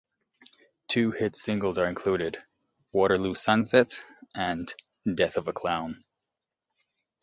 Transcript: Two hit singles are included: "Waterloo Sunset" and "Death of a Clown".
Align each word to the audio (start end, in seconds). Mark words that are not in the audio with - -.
Two 0.87 1.11
hit 1.11 1.35
singles 1.35 1.77
are 1.77 1.85
included: 1.85 2.39
"Waterloo 2.91 3.35
Sunset" 3.35 4.03
and 4.33 4.73
"Death 5.13 5.37
of 5.37 5.47
a 5.47 5.53
Clown". 5.53 6.03